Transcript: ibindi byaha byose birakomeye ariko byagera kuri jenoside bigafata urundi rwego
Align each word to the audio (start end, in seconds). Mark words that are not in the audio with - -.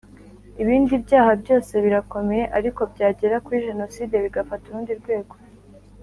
ibindi 0.61 0.93
byaha 1.05 1.31
byose 1.41 1.73
birakomeye 1.85 2.43
ariko 2.57 2.81
byagera 2.93 3.35
kuri 3.45 3.65
jenoside 3.67 4.13
bigafata 4.23 4.63
urundi 4.67 4.91
rwego 5.01 5.35